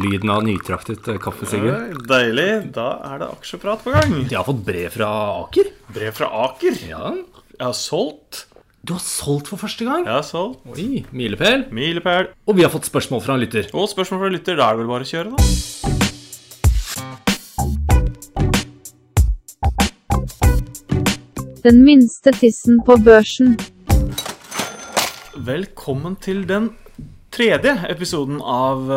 [0.00, 2.06] lyden av nytraktet eh, kaffe, Sigurd.
[2.08, 2.72] Deilig.
[2.74, 4.14] Da er det aksjeprat på gang.
[4.24, 5.08] Jeg har fått brev fra
[5.42, 5.68] Aker.
[5.92, 6.78] Brev fra Aker.
[6.88, 7.12] Ja.
[7.58, 8.46] Jeg har solgt.
[8.82, 10.06] Du har solgt for første gang.
[10.08, 10.64] Jeg har solgt.
[10.72, 11.66] Oi, milepæl.
[11.74, 12.32] Milepæl.
[12.48, 13.68] Og vi har fått spørsmål fra en lytter.
[13.76, 14.56] Og spørsmål fra en lytter.
[14.58, 15.38] Da er det vel bare å kjøre, da.
[21.62, 23.54] Den minste tissen på børsen.
[25.36, 26.72] Velkommen til den
[27.32, 28.90] tredje episoden av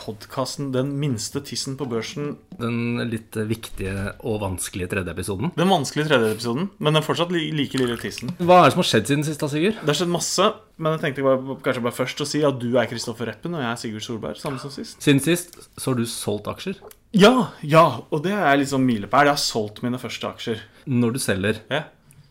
[0.00, 2.36] podkasten 'Den minste tissen på børsen'.
[2.58, 5.52] Den litt viktige og vanskelige tredje episoden.
[5.56, 8.32] Den vanskelige tredje episoden, men den fortsatt like lille tissen.
[8.40, 9.76] Hva er det som har skjedd siden sist, da, Sigurd?
[9.80, 12.76] Det har skjedd masse, men jeg tenkte bare, kanskje bare først å si at du
[12.78, 14.40] er Kristoffer Reppen, og jeg er Sigurd Solberg.
[14.40, 15.00] Samme som sist.
[15.02, 16.80] Siden sist så har du solgt aksjer.
[17.12, 19.26] Ja, ja, og det er liksom milepæl.
[19.26, 20.60] Jeg har solgt mine første aksjer.
[20.86, 21.84] Når du selger, Ja,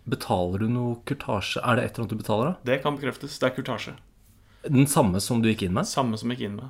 [0.10, 1.62] betaler du noe kurtasje?
[1.62, 2.56] Er det et eller annet du betaler, da?
[2.66, 3.38] Det kan bekreftes.
[3.40, 3.94] Det er kurtasje.
[4.64, 5.88] Den samme som du gikk inn med?
[5.88, 6.70] Samme som jeg gikk inn med.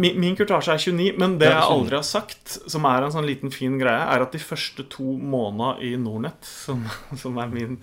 [0.00, 3.26] Min, min kurtasje er 29, men det jeg aldri har sagt, som er en sånn
[3.28, 6.86] liten fin greie, er at de første to månedene i Nornett, som,
[7.20, 7.76] som er min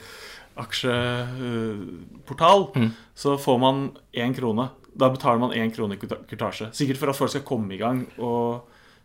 [0.61, 2.91] aksjeportal, Mm.
[3.15, 4.69] så får man én krone.
[4.97, 6.67] Da betaler man én krone i kurtasje.
[6.75, 8.05] Sikkert for at folk skal komme i gang.
[8.19, 8.61] Og...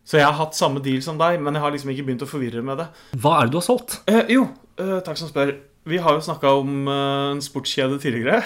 [0.06, 2.28] Så jeg har hatt samme deal som deg, men jeg har liksom ikke begynt å
[2.30, 2.86] forvirre med det.
[3.18, 3.96] Hva er det du har solgt?
[4.06, 4.44] Eh, jo,
[4.78, 5.50] eh, takk som spør.
[5.86, 8.40] Vi har jo snakka om eh, en sportskjede tidligere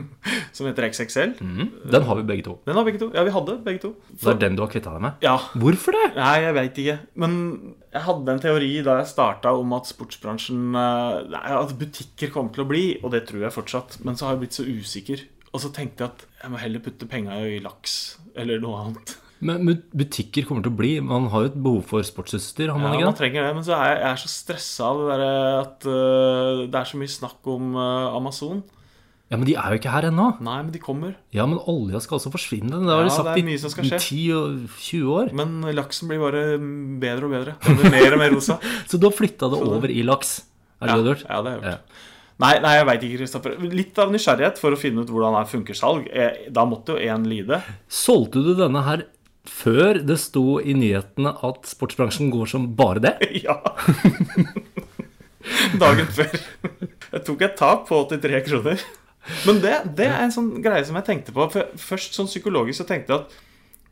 [0.56, 1.36] som heter XXL.
[1.38, 2.56] Den har vi begge to.
[2.66, 3.12] Den har begge to.
[3.14, 3.92] Ja, vi hadde begge to.
[4.16, 4.24] Så.
[4.24, 5.22] Det er den du har kvitta deg med?
[5.22, 5.36] Ja.
[5.54, 6.08] Hvorfor det?
[6.18, 6.96] Nei, jeg veit ikke.
[7.22, 7.36] Men
[7.94, 12.56] jeg hadde en teori da jeg starta om at sportsbransjen eh, nei, At butikker kommer
[12.56, 14.00] til å bli, og det tror jeg fortsatt.
[14.02, 15.24] Men så har jeg blitt så usikker.
[15.54, 18.00] Og så tenkte jeg at jeg må heller putte penga i laks
[18.38, 19.16] eller noe annet.
[19.40, 19.64] Men
[19.96, 22.98] butikker kommer til å bli Man har jo et behov for sportsutstyr, har man Ja,
[22.98, 25.24] ikke man trenger det, men så er jeg, jeg er så stressa av det der
[25.62, 28.60] at uh, det er så mye snakk om uh, Amazon.
[29.30, 30.24] Ja, Men de er jo ikke her ennå.
[30.42, 31.12] Nei, men de kommer.
[31.32, 32.80] Ja, men olja skal altså forsvinne.
[32.82, 34.00] Det har Ja, de sagt det er mye som skal skje.
[34.02, 35.28] i 10-20 år.
[35.38, 37.54] Men laksen blir bare bedre og bedre.
[37.62, 38.56] Den blir mer og mer rosa.
[38.90, 40.32] Så du har flytta det over i laks?
[40.82, 41.24] Er det Ja, det du har gjort?
[41.30, 41.94] ja, det har jeg gjort.
[41.94, 42.06] Ja.
[42.40, 43.54] Nei, nei, jeg veit ikke, Kristoffer.
[43.78, 46.06] Litt av nysgjerrighet for å finne ut hvordan det funker salg.
[46.10, 47.60] Eh, Da måtte jo én lide.
[47.86, 49.06] Solgte du denne her
[49.50, 53.16] før det sto i nyhetene at sportsbransjen går som bare det?
[53.46, 53.58] Ja.
[55.80, 56.34] Dagen før.
[57.10, 58.82] Jeg tok et tap på 83 kroner.
[59.48, 61.46] Men det, det er en sånn greie som jeg tenkte på.
[61.80, 63.38] Først sånn psykologisk så tenkte jeg at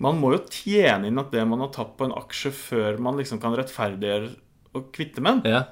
[0.04, 3.18] man må jo tjene inn at det man har tapt på en aksje, før man
[3.18, 4.30] liksom kan rettferdiggjøre
[4.78, 5.56] å kvitte med den.
[5.56, 5.64] Ja.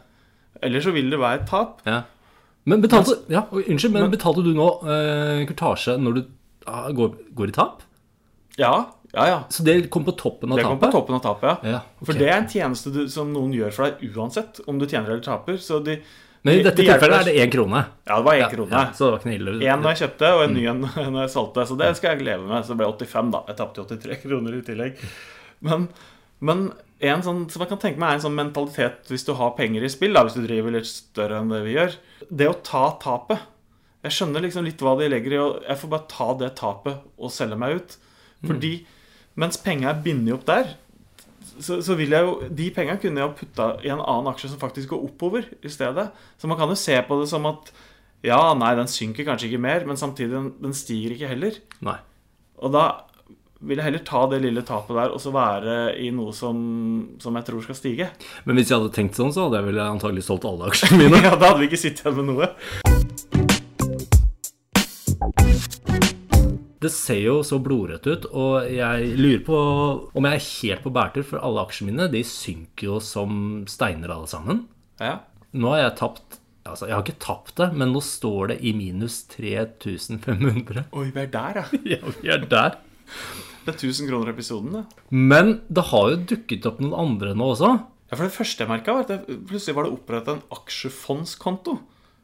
[0.65, 1.83] Ellers så vil det være et tap.
[1.87, 2.03] ja.
[2.67, 6.23] Men betalte, ja, unnskyld, men, men betalte du nå eh, kurtasje når du
[6.67, 7.85] ah, går, går i tap?
[8.59, 8.73] Ja,
[9.17, 9.39] ja, ja.
[9.51, 11.73] Så det kom på toppen av Det kom på toppen av tapet, ja.
[11.77, 12.07] Ja, ok.
[12.11, 15.15] For det er en tjeneste du, som noen gjør for deg uansett om du tjener
[15.17, 15.57] eller taper.
[15.63, 15.97] Så de,
[16.47, 17.81] Men i dette de tilfellet er det én krone.
[18.07, 18.71] Ja, det var én Ja, krone.
[18.71, 19.71] ja, så det var ikke noe ille.
[19.73, 20.59] En da jeg kjøpte, og en Mm.
[20.61, 20.81] ny en
[21.17, 21.67] når jeg solgte.
[21.67, 22.63] Så det skal jeg leve med.
[22.69, 23.41] Så det ble 85, da.
[23.49, 25.01] Jeg tapte 83 kroner i tillegg.
[25.67, 25.89] Men,
[26.41, 26.67] men
[27.01, 29.85] en sånn, som jeg kan tenke meg er en sånn mentalitet hvis du har penger
[29.85, 31.97] i spill, da, hvis du driver litt større enn det vi gjør.
[32.31, 33.41] Det å ta tapet.
[34.07, 37.01] Jeg skjønner liksom litt hva de legger i, og jeg får bare ta det tapet
[37.19, 37.97] og selge meg ut.
[38.47, 38.71] Fordi
[39.37, 40.75] mens penga er bindet opp der,
[41.57, 44.51] så, så vil jeg jo De penga kunne jeg jo putta i en annen aksje
[44.53, 46.11] som faktisk går oppover i stedet.
[46.37, 47.71] Så man kan jo se på det som at
[48.27, 51.59] ja, nei, den synker kanskje ikke mer, men samtidig, den, den stiger ikke heller.
[51.85, 51.97] Nei.
[52.61, 52.85] Og da
[53.61, 56.57] vil jeg heller ta det lille tapet der og så være i noe som,
[57.23, 58.11] som jeg tror skal stige.
[58.45, 61.23] Men hvis jeg hadde tenkt sånn, så hadde jeg vel antagelig solgt alle aksjene mine.
[61.29, 62.47] Ja, Da hadde vi ikke sittet igjen med noe.
[66.83, 69.61] Det ser jo så blodrødt ut, og jeg lurer på
[70.17, 74.13] om jeg er helt på bærtur, for alle aksjene mine de synker jo som steiner
[74.13, 74.67] alle sammen.
[75.01, 75.19] Ja.
[75.57, 78.73] Nå har jeg tapt Altså, jeg har ikke tapt det, men nå står det i
[78.75, 80.89] minus 3500.
[80.99, 81.67] Oi, vi er der, ja.
[81.95, 82.79] Ja, vi er der.
[83.67, 85.05] Det er 1000 kroner episoden, det.
[85.15, 87.71] Men det har jo dukket opp noen andre nå også.
[88.11, 91.77] Ja, for det første jeg merka, var at det, plutselig var det oppretta en aksjefondskonto.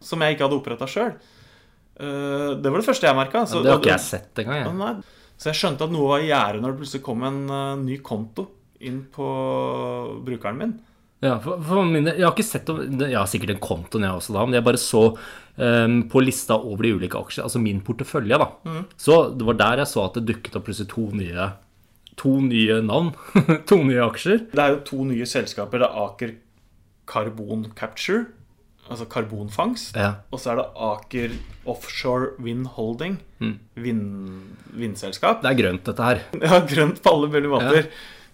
[0.03, 1.15] Som jeg ikke hadde oppretta sjøl.
[2.03, 3.45] Det var det første jeg merka.
[3.47, 4.65] Det har ikke jeg sett engang.
[4.65, 4.79] jeg.
[4.81, 5.19] Nei.
[5.43, 7.99] Så jeg skjønte at noe var i gjære når det plutselig kom en eh, ny
[8.07, 8.47] konto
[8.83, 9.29] inn på
[10.27, 10.75] brukeren min.
[11.23, 14.35] Ja, for, for mine, jeg har ikke sett Jeg har sikkert en konto, jeg også,
[14.35, 18.41] da, men jeg bare så um, på lista over de ulike aksjene, altså min portefølje,
[18.43, 18.49] da.
[18.99, 21.47] Så det var der jeg så at det dukket opp plutselig to nye,
[22.19, 23.13] to nye navn.
[23.71, 24.49] to nye aksjer.
[24.51, 25.85] Det er jo to nye selskaper.
[25.85, 26.35] Det er Aker
[27.13, 28.27] Carbon Capture,
[28.91, 29.97] altså karbonfangst.
[29.99, 30.15] Ja.
[30.33, 31.37] Og så er det Aker
[31.69, 34.03] Offshore Wind Holding, vind,
[34.75, 35.43] vindselskap.
[35.45, 36.25] Det er grønt, dette her.
[36.43, 37.89] Ja, grønt på alle mulige måter.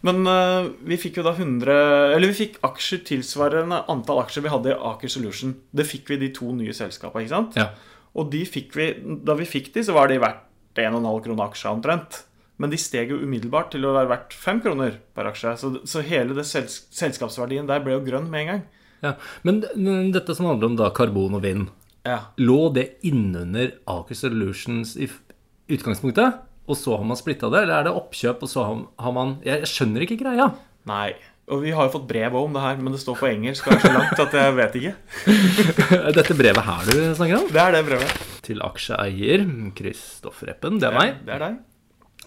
[0.06, 1.72] Men uh, vi fikk jo da 100
[2.14, 5.56] Eller vi fikk aksjer tilsvarende antall aksjer vi hadde i Aker Solution.
[5.74, 7.58] Det fikk vi de to nye selskapene, ikke sant?
[7.58, 7.72] Ja.
[8.14, 8.92] Og de fikk vi
[9.26, 10.44] Da vi fikk de, så var de verdt
[10.78, 12.22] 1,5 kroner aksja omtrent.
[12.62, 15.54] Men de steg jo umiddelbart til å være verdt 5 kroner per aksje.
[15.58, 18.64] Så, så hele det selskapsverdien der ble jo grønn med en gang.
[19.04, 19.14] Ja.
[19.46, 19.60] Men
[20.14, 21.68] dette som handler om da karbon og vind,
[22.06, 22.20] Ja.
[22.38, 25.08] lå det innunder Aker Solutions i
[25.68, 26.38] utgangspunktet?
[26.68, 28.64] Og så har man splitta det, eller er det oppkjøp, og så
[29.00, 30.50] har man Jeg skjønner ikke greia.
[30.86, 31.12] Nei.
[31.48, 33.72] Og vi har jo fått brev om det her, men det står på engelsk og
[33.72, 34.94] er så langt at jeg vet ikke.
[36.18, 37.46] Dette brevet her du snakker om?
[37.54, 38.18] Det er det brevet.
[38.44, 39.46] Til aksjeeier
[39.78, 41.14] Kristoffer Eppen, det er meg.
[41.24, 41.56] Det er deg.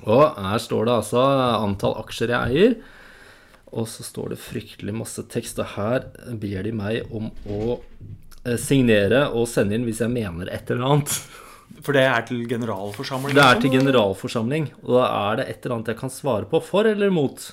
[0.10, 1.22] Og her står det altså
[1.62, 2.76] antall aksjer jeg eier.
[3.72, 6.10] Og så står det fryktelig masse tekst, og her
[6.40, 10.90] ber de meg om å eh, signere og sende inn hvis jeg mener et eller
[10.90, 11.16] annet.
[11.86, 13.36] For det er til generalforsamling?
[13.38, 16.60] Det er til generalforsamling, og da er det et eller annet jeg kan svare på.
[16.64, 17.48] For eller mot?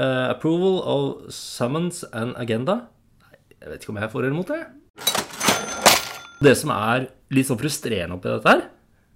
[0.00, 2.86] Uh, approval of summons and agenda?
[3.20, 4.62] Nei, jeg vet ikke om jeg er for eller mot det.
[6.40, 8.64] Det som er litt sånn frustrerende oppi dette her,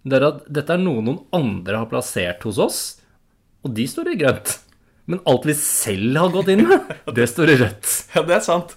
[0.04, 2.82] det er at dette er noe noen andre har plassert hos oss,
[3.64, 4.58] og de står i grønt.
[5.10, 7.90] Men alt vi selv har gått inn med, det står i rødt.
[8.14, 8.74] Ja, det er sant.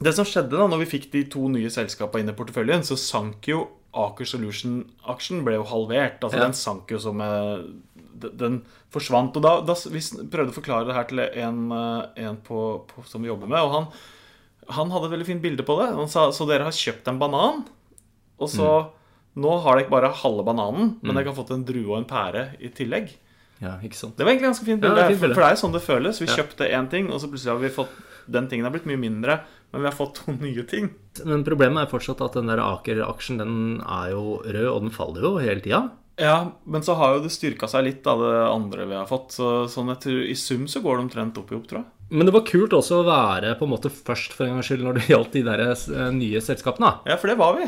[0.00, 2.96] Det som skjedde da når vi fikk de to nye selskapene inn i porteføljen, så
[3.00, 6.22] sank jo Aker Solution-aksjen ble jo halvert.
[6.22, 6.44] Altså Ja.
[6.46, 7.64] Den sank jo som eh,
[8.20, 8.60] Den
[8.92, 9.34] forsvant.
[9.36, 10.00] Og da, da Vi
[10.30, 13.58] prøvde å forklare det her til en, eh, en på, på, som vi jobber med,
[13.60, 13.90] og han,
[14.78, 15.90] han hadde et veldig fint bilde på det.
[15.98, 17.64] Han sa så dere har kjøpt en banan,
[18.38, 18.70] og så
[19.40, 22.06] Nå har dere ikke bare halve bananen, men dere har fått en drue og en
[22.10, 23.12] pære i tillegg.
[23.60, 24.16] Ja, ikke sant?
[24.16, 24.96] Det var egentlig ganske fint bilde.
[24.96, 25.34] det fint for, bilde.
[25.36, 26.20] for det er jo sånn det føles.
[26.20, 26.36] Vi Ja.
[26.36, 27.88] kjøpte én ting, og så plutselig har vi fått
[28.30, 29.40] Den tingen har blitt mye mindre,
[29.72, 30.90] men vi har fått to nye ting.
[31.24, 35.20] Men problemet er fortsatt at den der Aker-aksjen, den er jo rød, og den faller
[35.22, 35.90] jo hele tida.
[36.20, 39.32] Ja, men så har jo det styrka seg litt av det andre vi har fått.
[39.32, 41.86] Så sånn etter, i sum så går det omtrent opp i opp, tror jeg.
[42.12, 44.82] Men det var kult også å være på en måte først for en gangs skyld
[44.84, 46.92] når det gjaldt de der eh, nye selskapene.
[47.08, 47.64] Ja, for det var vi.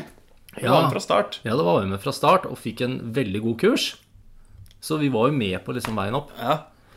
[0.60, 0.72] Vi Ja.
[0.76, 1.40] var med fra start.
[1.44, 3.96] Ja, da var vi med fra start og fikk en veldig god kurs.
[4.82, 6.32] Så vi var jo med på liksom veien opp.
[6.42, 6.56] Ja.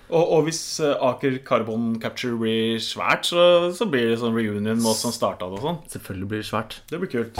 [0.09, 4.65] Og, og hvis eh, Aker Carbon Capture blir svært, så, så blir det sånn reunion
[4.71, 5.77] med oss som starta det og sånn.
[5.93, 6.79] Selvfølgelig blir det svært.
[6.89, 7.37] Det blir kult.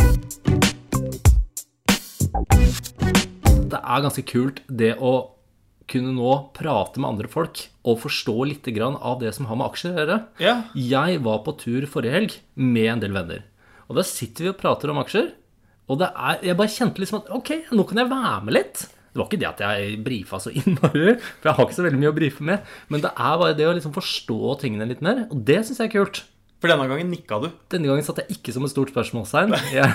[3.74, 5.16] Det er ganske kult det å
[5.90, 9.72] kunne nå prate med andre folk og forstå litt grann av det som har med
[9.72, 10.22] aksjer å gjøre.
[10.46, 10.56] Ja.
[10.78, 13.48] Jeg var på tur forrige helg med en del venner.
[13.90, 15.34] Og da sitter vi og prater om aksjer.
[15.90, 18.92] Og det er, jeg bare kjente liksom at ok, nå kan jeg være med litt.
[19.16, 22.00] Det var ikke det at jeg brifa så innmari, for jeg har ikke så veldig
[22.02, 22.72] mye å brife med.
[22.92, 25.88] Men det er bare det å liksom forstå tingene litt mer, og det syns jeg
[25.88, 26.20] er kult.
[26.60, 27.48] For denne gangen nikka du.
[27.72, 29.56] Denne gangen satt jeg ikke som et stort spørsmålstegn.
[29.72, 29.88] Jeg,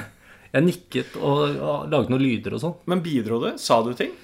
[0.54, 2.74] jeg nikket og, og laget noen lyder og sånn.
[2.88, 3.50] Men bidro du?
[3.60, 4.16] Sa du ting?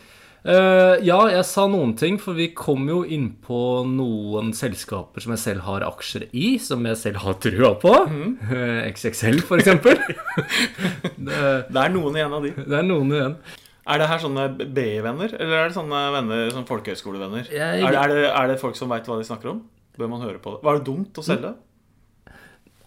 [0.47, 3.61] Uh, ja, jeg sa noen ting, for vi kom jo inn på
[3.91, 7.95] noen selskaper som jeg selv har aksjer i, som jeg selv har trua på.
[8.47, 9.99] Eh, XXL, eksempel.
[11.27, 12.53] det, Det er noen igjen av de.
[12.63, 13.37] det er noen igjen.
[13.87, 17.47] Er det her sånne BI-venner, eller er det sånne venner, sånne folkehøyskolevenner?
[17.53, 19.63] Jeg- Er, det, er, det, er det folk som veit hva de snakker om?
[19.97, 20.63] Bør man høre på det?
[20.67, 21.55] Var det dumt å selge?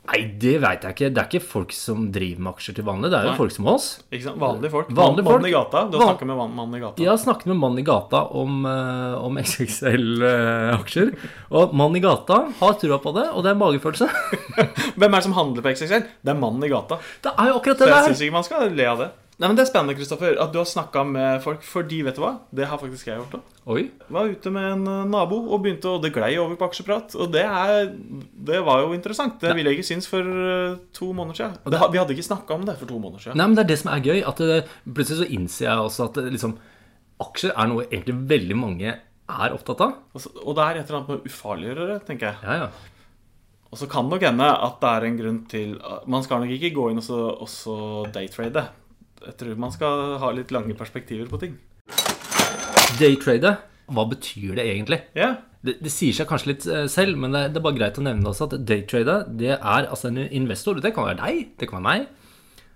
[0.09, 1.07] Nei, det veit jeg ikke.
[1.13, 3.11] Det er ikke folk som driver med aksjer til vanlig.
[3.13, 3.37] Det er jo Nei.
[3.37, 3.87] folk som oss.
[4.09, 4.39] Ikke sant?
[4.41, 4.87] Vanlige folk.
[4.89, 5.35] Vanlige folk.
[5.37, 5.83] Mannen i gata.
[5.85, 6.97] Du har Van- snakket med mann- mannen i gata.
[7.03, 11.11] Jeg har snakket med mann i gata om, eh, om XXL-aksjer.
[11.51, 14.09] Og mann i gata har trua på det, og det er en magefølelse.
[14.97, 16.05] Hvem er det som handler på XXL?
[16.25, 16.97] Det er mannen i gata.
[17.21, 18.09] Det er jo akkurat Så det jeg der.
[18.09, 19.09] syns ikke man skal le av det.
[19.39, 22.23] Nei, men Det er spennende Kristoffer, at du har snakka med folk, fordi vet du
[22.25, 22.33] hva?
[22.51, 23.85] Det har faktisk jeg gjort òg.
[24.11, 27.15] Var ute med en eh, nabo og begynte å Det glei over på aksjeprat.
[27.15, 27.93] Og det, er,
[28.49, 29.37] det var jo interessant.
[29.39, 31.71] Det ville jeg ikke synes for eh, to måneder siden.
[31.71, 33.39] Det, vi hadde ikke snakka om det for to måneder siden.
[33.39, 34.19] Nei, men det er det som er gøy.
[34.27, 36.57] At det, plutselig så innser jeg også at liksom,
[37.29, 38.97] aksjer er noe egentlig veldig mange
[39.29, 39.95] er opptatt av.
[40.17, 42.43] Altså, og det er et eller annet med å ufarliggjøre det, tenker jeg.
[42.43, 42.99] Ja, ja.
[43.69, 45.73] Og så kan det nok hende at det er en grunn til
[46.09, 47.75] Man skal nok ikke gå inn og så, og så
[48.15, 48.63] daytrade.
[49.25, 51.57] Jeg tror man skal ha litt lange perspektiver på ting.
[52.99, 53.57] Daytrade,
[53.91, 55.01] hva betyr det egentlig?
[55.17, 57.97] Ja, Det, det sier seg kanskje litt eh, selv, men det, det er bare greit
[57.99, 61.67] å nevne også at daytrade det er altså en investor, det kan være deg, det
[61.67, 62.05] kan være meg,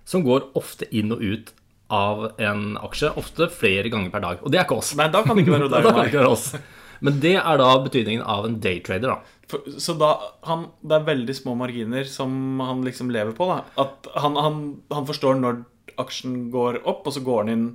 [0.03, 1.53] som går ofte inn og ut
[1.93, 4.41] av en aksje, ofte flere ganger per dag.
[4.43, 4.91] Og det er ikke oss.
[4.99, 6.65] Nei, da kan det ikke være deg og meg.
[7.03, 9.39] Men det er da betydningen av en daytrader, da.
[9.51, 10.13] For, så da
[10.47, 13.47] han, Det er veldig små marginer som han liksom lever på.
[13.47, 15.63] da At han, han, han forstår når
[16.01, 17.65] aksjen går opp, og så går den inn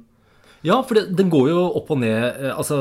[0.66, 2.78] Ja, for det, den går jo opp og ned eh, Altså,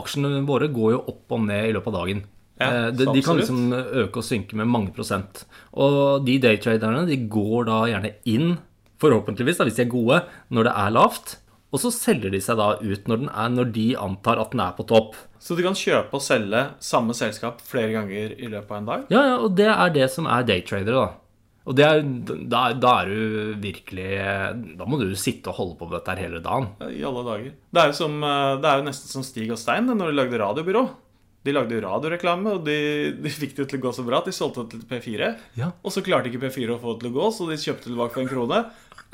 [0.00, 2.22] aksjene våre går jo opp og ned i løpet av dagen.
[2.24, 2.30] Ja,
[2.62, 5.44] Eh, de, de kan liksom øke og synke med mange prosent.
[5.72, 8.52] Og de daytraderne de går da gjerne inn,
[9.02, 10.20] forhåpentligvis, da, hvis de er gode,
[10.52, 11.32] når det er lavt.
[11.72, 14.60] Og så selger de seg da ut når, den er, når de antar at den
[14.60, 15.16] er på topp.
[15.42, 19.06] Så de kan kjøpe og selge samme selskap flere ganger i løpet av en dag?
[19.10, 21.21] Ja, ja, og det er det som er daytradere, da.
[21.62, 22.00] Og det er,
[22.50, 24.08] da, da er du virkelig
[24.78, 26.72] Da må du sitte og holde på med dette her hele dagen.
[26.90, 27.54] I alle dager.
[27.70, 30.18] Det er jo, som, eh, det er jo nesten som Stig og Stein når de
[30.18, 30.84] lagde radiobyrå.
[31.42, 32.76] De lagde jo radioreklame, og de,
[33.18, 35.30] de fikk det til å gå så bra at de solgte det til P4.
[35.58, 35.72] Ja.
[35.82, 37.90] Og så klarte ikke P4 å få det til å gå, så de kjøpte det
[37.90, 38.60] tilbake for en krone.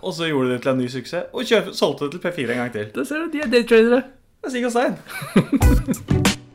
[0.02, 2.52] Og så gjorde de det til en ny suksess, og kjøp, solgte det til P4
[2.52, 2.90] en gang til.
[2.99, 4.02] Det ser du, de er daytradere.
[4.45, 6.45] Det er Stig og Stein.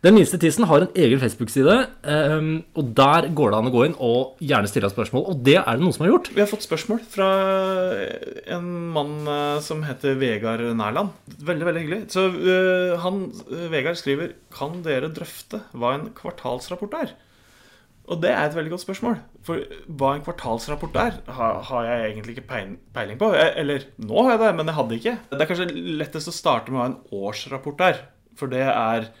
[0.00, 1.74] Den minste tissen har en egen Facebook-side,
[2.08, 5.26] ehm, og der går det an å gå inn og gjerne stille spørsmål.
[5.28, 6.30] Og det er det noen som har gjort.
[6.32, 7.28] Vi har fått spørsmål fra
[8.56, 11.12] en mann eh, som heter Vegard Nærland.
[11.44, 12.00] Veldig, veldig hyggelig.
[12.16, 17.16] Så uh, han, eh, Vegard skriver Kan dere drøfte hva en kvartalsrapport er?
[18.08, 19.20] Og det er et veldig godt spørsmål.
[19.44, 19.68] For
[20.00, 23.34] hva en kvartalsrapport er, har, har jeg egentlig ikke peiling på.
[23.36, 25.18] Eller nå har jeg det, men jeg hadde ikke.
[25.28, 28.06] Det er kanskje lettest å starte med hva en årsrapport er.
[28.40, 29.12] For det er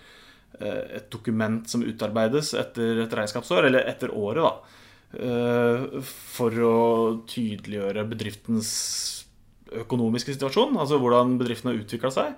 [0.58, 4.76] et dokument som utarbeides etter et regnskapsår, eller etter året, da.
[5.20, 6.00] eh,
[6.34, 6.76] For å
[7.30, 8.70] tydeliggjøre bedriftens
[9.70, 12.34] økonomiske situasjon, altså hvordan bedriften har utvikla seg.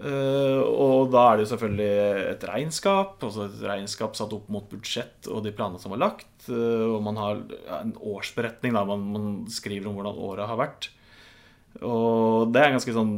[0.00, 1.90] Eh, og da er det jo selvfølgelig
[2.30, 6.30] et regnskap, altså et regnskap satt opp mot budsjett og de planene som er lagt.
[6.48, 7.42] eh, og man har
[7.80, 10.90] en årsberetning, der man, man skriver om hvordan året har vært.
[11.82, 13.14] Og det er en ganske sånn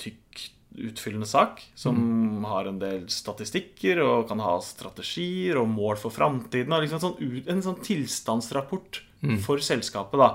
[0.00, 0.46] tykk,
[0.76, 6.74] utfyllende sak som har en del statistikker og kan ha strategier og mål for framtiden.
[6.84, 9.00] Liksom en, sånn, en sånn tilstandsrapport
[9.44, 10.34] for selskapet, da.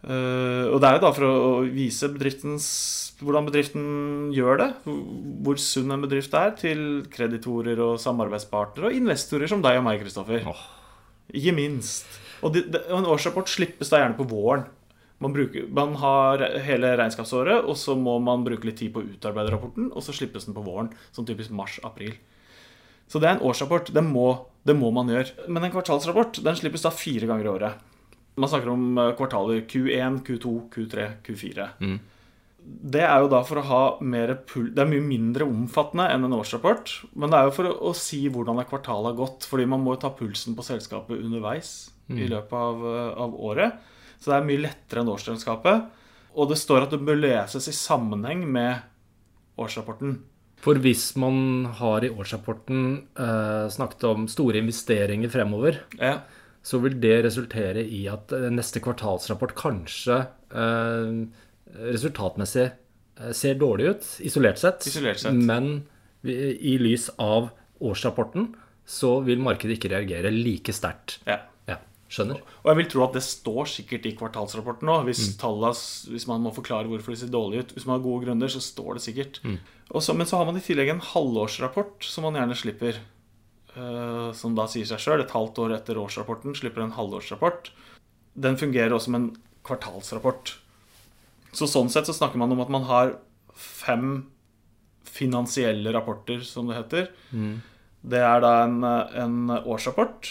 [0.00, 2.66] Uh, og det er jo da for å å vise bedriftens
[3.20, 4.68] hvordan bedriften gjør det,
[5.44, 10.00] hvor sunn en bedrift er, til kreditorer og samarbeidspartnere og investorer som deg og meg,
[10.00, 10.46] Kristoffer.
[10.48, 10.62] Oh.
[11.36, 12.08] Ikke minst.
[12.40, 14.64] Og, de, de, og en årsrapport slippes da gjerne på våren.
[15.20, 19.08] Man, bruker, man har hele regnskapsåret, og så må man bruke litt tid på å
[19.08, 22.14] utarbeide rapporten, og så slippes den på våren, sånn typisk mars-april.
[23.10, 23.90] Så det er en årsrapport.
[23.92, 24.28] Det må,
[24.64, 25.48] det må man gjøre.
[25.50, 27.86] Men en kvartalsrapport den slippes da fire ganger i året.
[28.40, 31.68] Man snakker om eh, kvartaler Q1, Q2, Q3, Q4.
[32.60, 36.28] Det er jo da for å ha mer pull Det er mye mindre omfattende enn
[36.28, 36.92] en årsrapport.
[37.18, 39.48] Men det er jo for å, å si hvordan et kvartal har gått.
[39.50, 43.90] Fordi man må ta pulsen på selskapet underveis i løpet av, eh, av året.
[44.20, 45.86] Så det er mye lettere enn årsregnskapet.
[46.36, 48.82] Og det står at det bør leses i sammenheng med
[49.60, 50.18] årsrapporten.
[50.60, 52.82] For hvis man har i årsrapporten
[53.16, 56.18] eh, snakket om store investeringer fremover, Ja.
[56.62, 60.18] så vil det resultere i at eh, neste kvartalsrapport kanskje
[60.52, 61.24] eh,
[61.94, 64.84] resultatmessig eh, ser dårlig ut, isolert sett.
[64.86, 65.32] Isolert sett.
[65.34, 65.86] Men
[66.28, 67.48] i lys av
[67.80, 68.50] årsrapporten
[68.84, 71.20] så vil markedet ikke reagere like sterkt.
[71.24, 71.38] ja.
[72.10, 72.40] Skjønner.
[72.64, 75.04] Og jeg vil tro at det står sikkert i kvartalsrapporten òg.
[75.06, 75.20] Hvis,
[75.78, 77.72] s- hvis man må forklare hvorfor det ser dårlig ut.
[77.76, 79.38] Hvis man har gode grunner, så står det sikkert.
[79.94, 82.98] Og så, men så har man i tillegg en halvårsrapport som man gjerne slipper.
[83.76, 85.20] Uh, som da sier seg sjøl.
[85.22, 87.70] Et halvt år etter årsrapporten slipper en halvårsrapport.
[88.34, 89.30] Den fungerer også som en
[89.62, 90.56] kvartalsrapport.
[91.54, 93.14] Så sånn sett så snakker man om at man har
[93.54, 94.26] fem
[95.06, 97.08] finansielle rapporter, som det heter.
[98.02, 100.28] Det er da en, en årsrapport,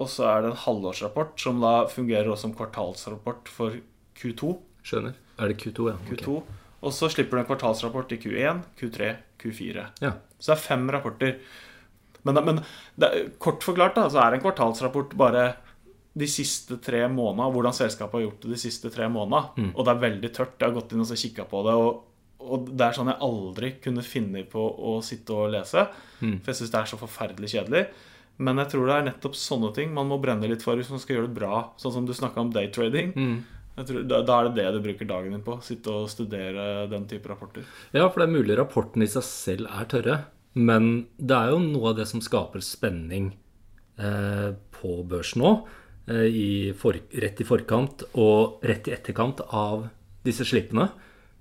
[0.00, 3.76] og så er det en halvårsrapport, som da fungerer også som kvartalsrapport for
[4.16, 4.54] Q2.
[4.86, 5.16] Skjønner.
[5.40, 5.96] Er det Q2, ja?
[6.08, 6.36] Q2.
[6.80, 9.10] Og så slipper du en kvartalsrapport i Q1, Q3,
[9.42, 9.88] Q4.
[10.00, 10.14] Ja.
[10.38, 11.34] Så det er fem rapporter.
[12.24, 12.62] Men, men
[13.00, 15.50] det kort forklart da, så er en kvartalsrapport bare
[16.20, 19.72] de siste tre månedene, hvordan selskapet har gjort det de siste tre månedene.
[19.74, 20.56] Og det er veldig tørt.
[20.58, 22.00] Jeg har gått inn og kikka på det, og,
[22.40, 25.84] og det er sånn jeg aldri kunne finne på å sitte og lese.
[26.40, 27.84] For jeg syns det er så forferdelig kjedelig.
[28.40, 31.00] Men jeg tror det er nettopp sånne ting man må brenne litt for hvis man
[31.02, 31.64] skal gjøre det bra.
[31.80, 33.12] Sånn som du snakka om daytrading.
[33.76, 35.58] Jeg tror, da, da er det det du bruker dagen din på.
[35.64, 37.68] Sitte og studere den type rapporter.
[37.92, 40.16] Ja, for det er mulig rapporten i seg selv er tørre,
[40.56, 43.30] men det er jo noe av det som skaper spenning
[44.00, 45.52] eh, på børsen nå,
[46.10, 49.86] eh, i for, rett i forkant og rett i etterkant av
[50.26, 50.90] disse slippene.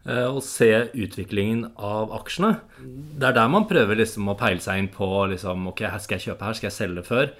[0.07, 2.53] Eh, og se utviklingen av aksjene.
[2.79, 6.17] Det er der man prøver liksom å peile seg inn på liksom, ok, her skal
[6.17, 7.33] jeg kjøpe, her skal jeg selge før.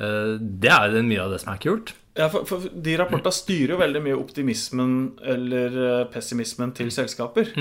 [0.00, 1.92] Eh, det er mye av det som er kult.
[2.16, 4.96] Ja, for, for De rapportene styrer jo veldig mye optimismen
[5.34, 7.52] eller eh, pessimismen til selskaper.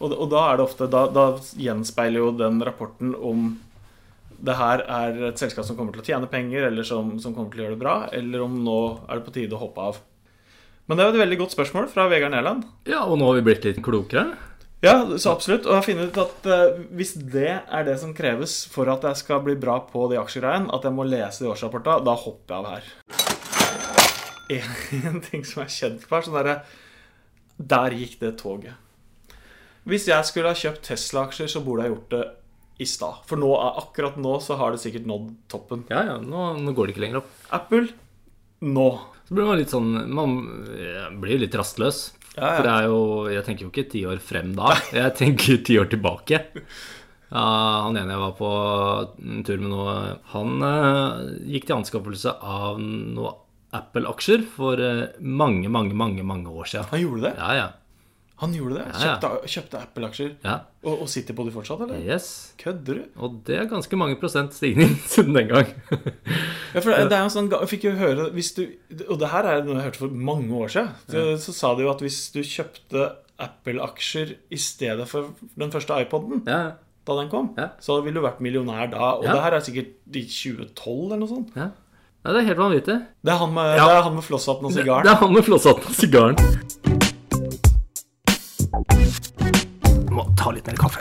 [0.00, 3.54] Og, og da er det ofte da, da gjenspeiler jo den rapporten om
[4.36, 7.52] det her er et selskap som kommer til å tjene penger, eller som, som kommer
[7.52, 10.00] til å gjøre det bra, eller om nå er det på tide å hoppe av.
[10.86, 12.62] Men det er jo et veldig godt spørsmål fra Vegard Nærland.
[12.86, 14.36] Ja, og nå har vi blitt litt klokere.
[14.84, 15.66] Ja, så absolutt.
[15.66, 19.02] Og jeg har funnet ut at uh, hvis det er det som kreves for at
[19.08, 22.54] jeg skal bli bra på de aksjegreiene, at jeg må lese de årsrapporta, da hopper
[22.54, 22.90] jeg av her.
[24.54, 26.58] En, en ting som er kjent for meg, sånn derre
[27.56, 28.78] Der gikk det toget.
[29.86, 32.24] Hvis jeg skulle ha kjøpt Tesla-aksjer, så burde jeg gjort det
[32.82, 33.22] i stad.
[33.26, 33.50] For nå,
[33.82, 35.86] akkurat nå så har det sikkert nådd toppen.
[35.90, 37.30] Ja, ja, nå, nå går det ikke lenger opp.
[37.54, 37.88] Apple
[38.64, 38.88] nå.
[39.26, 40.36] Så blir man litt sånn Man
[41.20, 42.12] blir litt rastløs.
[42.36, 42.52] Ja, ja.
[42.58, 43.00] For det er jo
[43.32, 44.76] Jeg tenker jo ikke ti år frem da.
[44.94, 46.44] Jeg tenker ti år tilbake.
[47.26, 47.42] Ja,
[47.86, 48.50] han ene jeg var på
[49.18, 49.86] en tur med nå,
[50.30, 51.24] han eh,
[51.56, 53.32] gikk til anskaffelse av noe
[53.74, 56.86] Apple-aksjer for eh, mange, mange, mange mange år siden.
[56.92, 57.32] Han gjorde det?
[57.40, 57.66] Ja, ja.
[58.42, 58.86] Han gjorde det?
[59.00, 60.32] Kjøpte, kjøpte Apple-aksjer?
[60.44, 60.56] ja.
[60.86, 61.98] Og, og sitter på de fortsatt, eller?
[62.04, 62.26] Yes.
[62.60, 63.04] Kødder du?
[63.24, 65.70] Og det er ganske mange prosent stigning siden den gang.
[66.76, 68.64] Ja, for det, det er jo sånn, Jeg fikk jo høre du,
[69.08, 70.90] Og det her er noe jeg hørte for mange år siden.
[71.08, 73.06] Så, så sa de jo at hvis du kjøpte
[73.40, 76.60] Apple-aksjer i stedet for den første iPoden ja,
[77.06, 77.70] da den kom, Ja.
[77.80, 79.14] så ville du vært millionær da.
[79.16, 81.56] Og det her er sikkert i 2012 eller noe sånt.
[81.56, 81.70] ja.
[82.26, 82.96] det er helt vanvittig.
[83.24, 83.86] Det er han med, Ja.
[83.96, 85.04] det han med flosshatten og Det, sigaren.
[85.06, 86.36] det er han med flosshatten og sigaren.
[90.36, 91.00] Ta litt mer kaffe.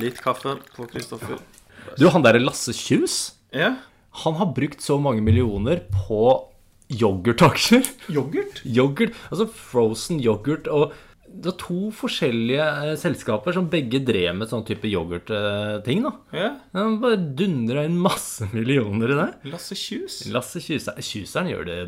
[0.00, 1.38] Litt kaffe på Kristoffer.
[1.98, 3.76] Du, han derre Lasse Kjus, Ja.
[4.24, 6.48] han har brukt så mange millioner på
[6.90, 7.86] yoghurtaksjer.
[8.12, 8.60] Yoghurt?
[8.64, 10.92] Yoghurt, altså frozen yoghurt og
[11.36, 16.12] det var to forskjellige eh, selskaper som begge drev med sånn type yoghurtting, da.
[16.36, 16.48] Ja.
[16.72, 19.26] De bare dundra inn masse millioner i det.
[19.52, 20.22] Lasse Kjus.
[20.32, 21.78] Lasse Kjuseren, Kjuseren gjør det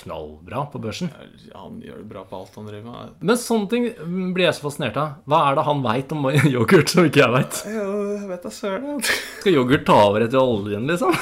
[0.00, 1.12] knallbra på børsen.
[1.50, 3.12] Ja, Han gjør det bra på alt han driver med.
[3.20, 3.90] Men sånne ting
[4.36, 5.20] blir jeg så fascinert av.
[5.28, 7.60] Hva er det han veit om yoghurt som ikke jeg veit?
[7.68, 7.84] Ja,
[8.14, 9.04] jeg vet da søren.
[9.42, 11.14] Skal yoghurt ta over etter oljen, liksom?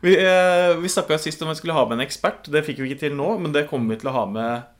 [0.00, 2.46] Vi, eh, vi snakka sist om vi skulle ha med en ekspert.
[2.52, 4.74] Det fikk vi ikke til nå, men det kommer vi til å ha med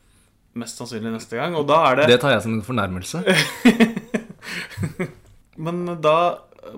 [0.59, 1.57] mest sannsynlig neste gang.
[1.59, 3.23] Og da er det, Det tar jeg som en fornærmelse.
[5.65, 6.19] Men da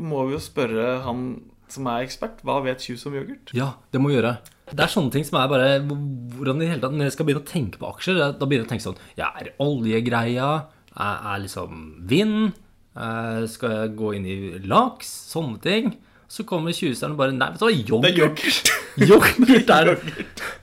[0.00, 1.26] må vi jo spørre han
[1.70, 2.40] som er ekspert.
[2.46, 3.52] Hva vet Kjus om yoghurt?
[3.56, 4.38] Ja, det må vi gjøre.
[4.70, 7.42] Det er sånne ting som er bare hvordan i hele tatt, Når jeg skal begynne
[7.42, 10.50] å tenke på aksjer, da begynner jeg å tenke sånn Ja, er oljegreia?
[10.94, 12.52] Er, er liksom vind?
[12.94, 14.38] Eh, skal jeg gå inn i
[14.70, 15.10] laks?
[15.32, 15.92] Sånne ting.
[16.30, 18.04] Så kommer tjuseren og bare Nei, vet du hva, yoghurt.
[18.06, 18.72] Det er yoghurt.
[19.10, 19.94] Yoghurt er.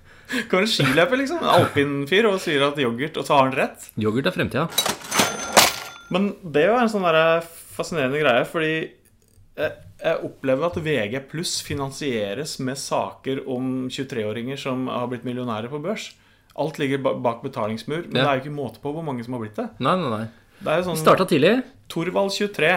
[0.52, 3.90] Kommer en skiløper, liksom, en alpinfyr, og sier at yoghurt, og så har han rett.
[4.02, 4.68] Yoghurt er fremtida.
[6.14, 7.44] Men det er jo en sånn der
[7.78, 8.72] fascinerende greie, fordi
[9.58, 9.72] jeg,
[10.04, 15.82] jeg opplever at VG pluss finansieres med saker om 23-åringer som har blitt millionærer på
[15.84, 16.12] børs.
[16.58, 18.24] Alt ligger bak betalingsmur, men Ja.
[18.24, 19.68] det er jo ikke måte på hvor mange som har blitt det.
[19.80, 20.28] Nei, nei, nei.
[20.58, 21.52] Det er jo sånn Starta tidlig.
[21.92, 22.72] Torvald 23.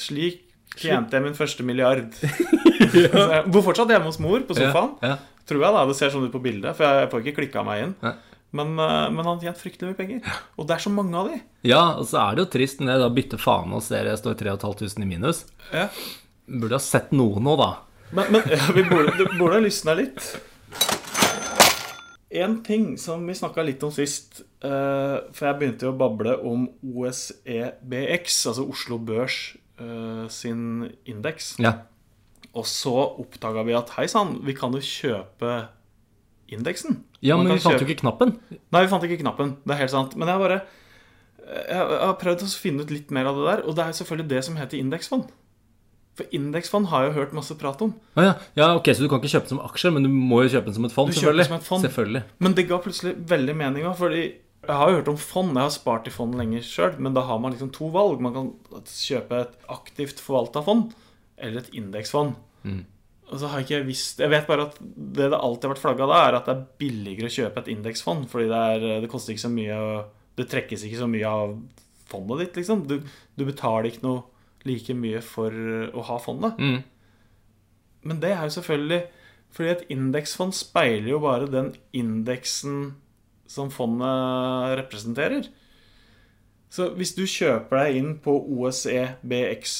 [0.00, 0.46] Slik
[0.78, 2.06] tjente jeg min første milliard.
[2.96, 3.42] ja.
[3.44, 4.94] bor fortsatt hjemme hos mor på sofaen.
[5.04, 5.18] Ja, ja.
[5.50, 7.88] Tror jeg da, Det ser sånn ut på bildet, for jeg får ikke klikka meg
[7.88, 7.94] inn.
[8.54, 10.38] Men, eh, men han tjente fryktelig mye penger.
[10.58, 11.38] Og det er så mange av de.
[11.66, 14.20] ja, og så er det jo trist når jeg da bytter faen og ser jeg
[14.22, 15.44] står 3500 i minus.
[15.74, 15.88] Ja.
[16.50, 17.70] Burde ha sett noe nå, da.
[18.10, 20.32] Men, men ja, vi burde, du burde lysna litt.
[22.30, 26.36] En ting som vi snakka litt om sist, eh, for jeg begynte jo å bable
[26.46, 29.38] om OSEBX, altså Oslo Børs
[29.82, 31.56] eh, sin indeks.
[31.62, 31.80] Ja.
[32.58, 35.68] Og så oppdaga vi at hei sann, vi kan jo kjøpe
[36.50, 37.04] indeksen.
[37.22, 38.38] ja, men vi fant kjøpe- jo ikke knappen.
[38.72, 39.56] Nei, vi fant ikke knappen.
[39.64, 40.16] Det er helt sant.
[40.16, 40.60] Men jeg bare
[41.66, 44.28] Jeg har prøvd å finne ut litt mer av det der, og det er selvfølgelig
[44.28, 45.30] det som heter indeksfond.
[46.14, 47.94] For indeksfond har jeg jo hørt masse prat om.
[48.16, 48.34] Å ja.
[48.54, 50.66] ja, ok, Så du kan ikke kjøpe den som aksjer, men du må jo kjøpe
[50.66, 51.10] den som et fond?
[51.10, 51.46] Du selvfølgelig.
[51.46, 51.82] som et fond.
[51.82, 52.22] Selvfølgelig.
[52.38, 55.50] Men det ga plutselig veldig mening òg, fordi jeg har jo hørt om fond.
[55.56, 58.20] Jeg har spart i fond lenge sjøl, men da har man liksom to valg.
[58.20, 58.52] Man kan
[58.84, 60.92] kjøpe et aktivt forvalta fond
[61.40, 62.34] eller et indeksfond.
[62.64, 62.82] Mm.
[63.30, 65.82] Og så har jeg ikke visst Jeg vet bare at det det alltid har vært
[65.84, 69.10] flagga da, er at det er billigere å kjøpe et indeksfond, fordi det, er, det
[69.12, 69.78] koster ikke så mye
[70.38, 71.54] Det trekkes ikke så mye av
[72.10, 72.84] fondet ditt, liksom.
[72.90, 72.96] Du,
[73.38, 74.24] du betaler ikke noe
[74.66, 75.54] like mye for
[75.94, 76.58] å ha fondet.
[76.58, 76.80] Mm.
[78.10, 79.02] Men det er jo selvfølgelig
[79.50, 82.92] fordi et indeksfond speiler jo bare den indeksen
[83.50, 85.48] som fondet representerer.
[86.70, 89.78] Så hvis du kjøper deg inn på OSE BX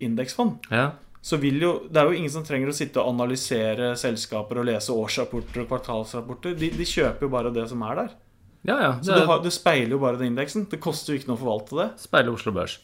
[0.00, 0.90] indeksfond, Ja.
[1.22, 4.66] så vil jo Det er jo ingen som trenger å sitte og analysere selskaper og
[4.66, 6.54] lese årsrapporter og kvartalsrapporter.
[6.58, 8.10] De, de kjøper jo bare det som er der.
[8.66, 8.92] ja, ja.
[9.02, 10.68] Så Det du, har, du speiler jo bare den indeksen.
[10.70, 11.88] Det koster jo ikke noe å forvalte det.
[12.00, 12.78] speiler Oslo Børs.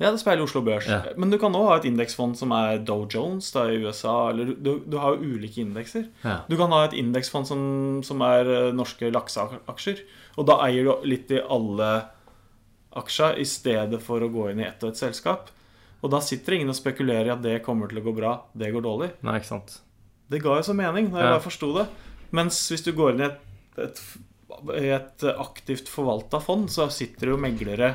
[0.00, 0.86] Ja, det speiler Oslo Børs.
[0.88, 1.02] Ja.
[1.16, 4.30] Men du kan òg ha et indeksfond som er Dow Jones da, i USA.
[4.30, 6.06] Eller du, du har jo ulike indekser.
[6.24, 6.38] Ja.
[6.48, 10.00] Du kan ha et indeksfond som, som er eh, norske lakseaksjer.
[10.40, 11.90] Og da eier du litt i alle
[12.96, 15.50] aksjer i stedet for å gå inn i ett og ett selskap.
[16.02, 18.72] Og da sitter ingen og spekulerer i at det kommer til å gå bra, det
[18.74, 19.10] går dårlig.
[19.22, 19.76] Nei, ikke sant.
[20.32, 21.34] Det ga jo så mening da jeg Ja.
[21.36, 21.86] bare forsto det.
[22.32, 23.40] Mens hvis du går inn i et,
[23.78, 24.00] et,
[24.82, 27.92] et aktivt forvalta fond, så sitter det jo meglere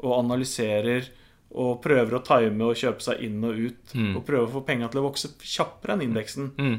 [0.00, 1.10] og analyserer
[1.50, 3.92] og prøver å time og kjøpe seg inn og ut.
[3.94, 4.12] Mm.
[4.16, 6.52] Og prøver å få penga til å vokse kjappere enn indeksen.
[6.56, 6.78] Mm.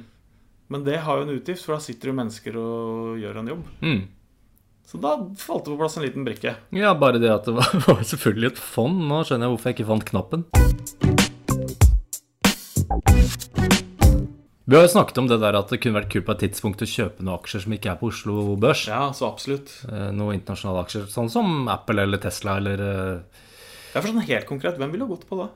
[0.72, 3.66] Men det har jo en utgift, for da sitter jo mennesker og gjør en jobb.
[3.84, 4.02] Mm.
[4.92, 6.52] Så da falt det på plass en liten brikke.
[6.76, 8.98] Ja, bare det at det var, var selvfølgelig et fond.
[9.08, 10.44] Nå skjønner jeg hvorfor jeg ikke fant knappen.
[14.68, 16.84] Vi har jo snakket om det der at det kunne vært kult på et tidspunkt
[16.84, 18.84] å kjøpe noen aksjer som ikke er på Oslo Børs.
[18.92, 19.72] Ja, så absolutt.
[19.88, 23.44] Eh, Noen internasjonale aksjer, sånn som Apple eller Tesla eller eh,
[23.96, 25.48] Ja, for sånn helt konkret, hvem ville gått på da?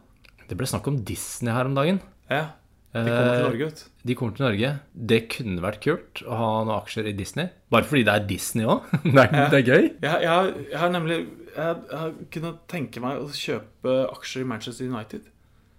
[0.48, 2.00] Det ble snakk om Disney her om dagen.
[2.32, 2.54] Ja,
[2.96, 3.90] de kommer til Eh, Norge, vet du.
[4.08, 4.70] De kommer til Norge.
[5.12, 7.50] Det kunne vært kult å ha noen aksjer i Disney.
[7.74, 8.86] Bare fordi det er Disney òg.
[9.04, 9.84] Det, er- det er gøy.
[10.02, 11.18] Jeg, jeg, har- jeg har nemlig
[11.56, 15.28] Jeg, jeg har kunnet tenke meg å kjøpe aksjer i Manchester United.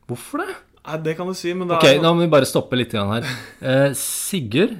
[0.08, 0.54] Hvorfor det?
[0.86, 2.92] Nei, det kan du si, men det Ok, er nå må vi bare stoppe litt
[2.94, 3.24] her.
[3.60, 4.76] Eh, Sigurd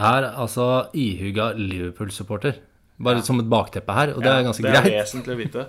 [0.00, 2.58] er altså ihuga Liverpool-supporter.
[3.00, 4.74] Bare som et bakteppe her, og det er ganske greit.
[4.74, 5.02] det er greit.
[5.06, 5.62] vesentlig å vite.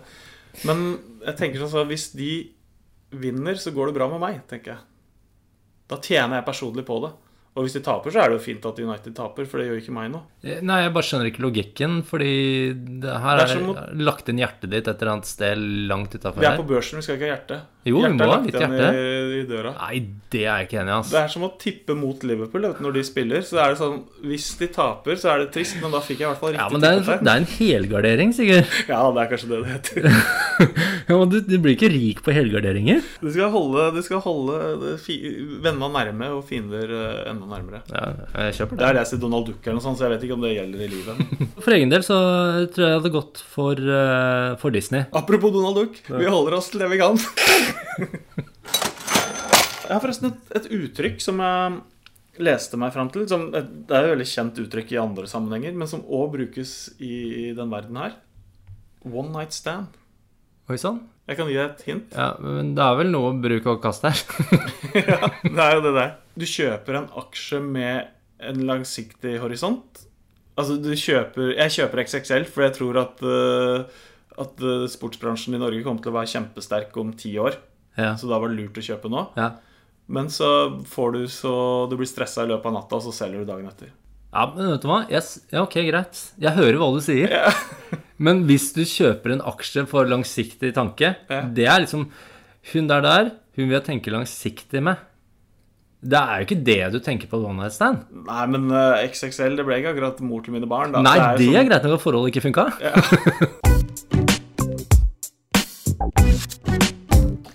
[0.68, 0.82] Men
[1.26, 2.32] jeg tenker sånn at hvis de
[3.24, 4.82] vinner, så går det bra med meg, tenker jeg.
[5.92, 7.12] Da tjener jeg personlig på det.
[7.52, 9.80] Og hvis de taper, så er det jo fint at United taper, for det gjør
[9.82, 10.22] ikke meg noe.
[10.40, 12.30] Eh, Nei, jeg bare skjønner ikke logikken, fordi
[13.04, 15.58] det her Det er er, å- lagt inn hjertet ditt et eller annet sted
[15.92, 17.58] langt utafor Vi er på børsen, vi skal ikke ha hjerte.
[17.88, 18.90] Jo, vi må er ha litt hjerte.
[18.94, 19.72] I, i døra.
[19.80, 20.00] Nei,
[20.32, 21.18] det er jeg ikke enig i, Det altså.
[21.24, 23.42] er som å tippe mot Liverpool vet når de spiller.
[23.48, 23.98] Så er det sånn
[24.30, 26.68] Hvis de taper, så er det trist, men da fikk jeg i hvert fall Ja,
[26.68, 28.70] riktig men det er, det er en helgardering, Sigurd.
[28.92, 30.10] Ja, det er kanskje det det heter.
[31.10, 33.02] Ja, men du, du blir ikke rik på helgarderinger.
[33.20, 35.18] Du skal holde, du skal holde det
[35.66, 37.82] venner nærme og fiender eh, enda nærmere.
[37.90, 38.12] Ja,
[38.46, 38.88] jeg kjøper Det det.
[38.92, 40.86] har jeg sier Donald Duck eller noe sånt, så jeg vet ikke om det gjelder
[40.86, 41.36] i livet.
[41.66, 42.20] For egen del så
[42.72, 45.10] tror jeg det hadde gått for, eh, for Disney.
[45.18, 47.18] Apropos Donald Duck, vi holder oss til det vi kan.
[49.92, 51.80] Jeg har forresten et, et uttrykk som jeg
[52.46, 53.26] leste meg fram til.
[53.28, 53.60] Som, det
[53.92, 58.00] er et veldig kjent uttrykk i andre sammenhenger, men som òg brukes i den verden
[58.00, 58.14] her.
[59.04, 59.98] One night stand.
[60.72, 61.02] Oi sann.
[61.28, 62.16] Jeg kan gi deg et hint.
[62.16, 64.22] Ja, men det er vel noe bruk og kast her.
[64.96, 66.16] ja, Det er jo det der.
[66.40, 68.08] Du kjøper en aksje med
[68.48, 70.06] en langsiktig horisont.
[70.60, 74.02] Altså, du kjøper Jeg kjøper XXL, for jeg tror at, eh,
[74.40, 77.58] at eh, sportsbransjen i Norge kommer til å være kjempesterk om ti år.
[77.98, 78.14] Ja.
[78.16, 79.26] Så da var det lurt å kjøpe nå.
[79.36, 79.50] Ja.
[80.12, 80.48] Men så
[80.88, 81.52] får du så
[81.92, 83.92] Du blir stressa i løpet av natta, og så selger du dagen etter.
[84.34, 85.02] ja, men vet du hva?
[85.12, 85.42] Yes.
[85.52, 86.22] ja, ok, greit.
[86.40, 87.32] Jeg hører hva du sier.
[88.22, 91.42] Men hvis du kjøper en aksje for langsiktig tanke, Ja.
[91.50, 92.04] det er liksom
[92.72, 94.96] Hun der der, hun vil jeg tenke langsiktig med.
[96.02, 98.06] Det er jo ikke det du tenker på one night stand.
[98.26, 100.94] Nei, men uh, XXL det ble ikke akkurat mor til mine barn.
[100.94, 101.02] Da.
[101.06, 104.12] Nei, det sånn- er greit nok at forholdet ikke funka.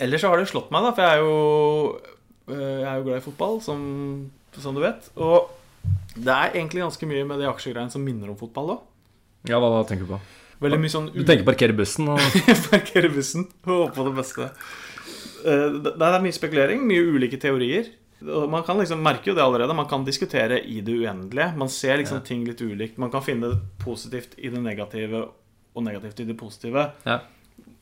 [0.02, 2.16] Ellers så har det slått meg, da, for jeg er jo,
[2.52, 3.80] øh, jeg er jo glad i fotball, som,
[4.60, 5.10] som du vet.
[5.16, 5.50] Og
[6.16, 8.82] det er egentlig ganske mye med de aksjegreiene som minner om fotball òg.
[9.48, 10.20] Ja, hva, hva tenker du på?
[10.64, 12.20] Veldig mye sånn Du tenker parkere bussen og
[12.70, 14.46] Parkere bussen og håpe på det beste.
[15.44, 17.90] Eh, Det er mye spekulering, mye ulike teorier.
[18.24, 19.74] Man kan liksom merke jo det allerede.
[19.76, 21.50] Man kan diskutere i det uendelige.
[21.60, 22.96] Man ser liksom ting litt ulikt.
[22.98, 25.26] Man kan finne det positivt i det negative
[25.76, 26.86] og negativt i det positive.
[27.04, 27.18] Ja.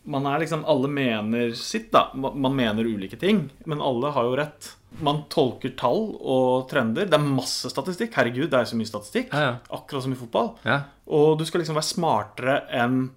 [0.07, 2.11] Man er liksom Alle mener sitt, da.
[2.15, 4.71] Man mener ulike ting, men alle har jo rett.
[5.03, 7.09] Man tolker tall og trender.
[7.11, 8.13] Det er masse statistikk.
[8.15, 9.33] Herregud, det er så mye statistikk.
[9.33, 9.55] Ja, ja.
[9.75, 10.55] Akkurat som i fotball.
[10.69, 10.83] ja.
[11.05, 13.11] Og du skal liksom være smartere enn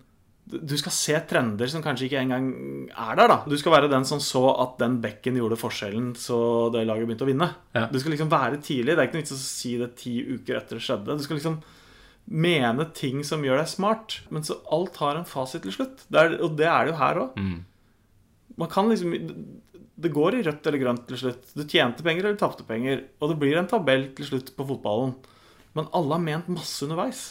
[0.47, 2.45] Du skal se trender som kanskje ikke engang
[2.87, 3.37] er der, da.
[3.47, 7.25] Du skal være den som så at den bekken gjorde forskjellen, så det laget begynte
[7.27, 7.49] å vinne.
[7.91, 8.95] Du skal liksom være tidlig.
[8.95, 11.17] Det er ikke noe vits å si det ti uker etter det skjedde.
[11.19, 11.57] Du skal liksom
[12.27, 14.19] mene ting som gjør deg smart.
[14.33, 16.03] Men så alt har en fasit til slutt.
[16.11, 17.39] Det er, og det er det jo her òg.
[17.39, 17.57] Mm.
[18.57, 19.13] Man kan liksom
[19.97, 21.49] Det går i rødt eller grønt til slutt.
[21.55, 23.05] Du tjente penger eller tapte penger.
[23.21, 25.15] Og det blir en tabell til slutt på fotballen.
[25.77, 27.23] Men alle har ment masse underveis.